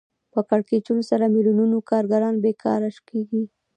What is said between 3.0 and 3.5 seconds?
کېږي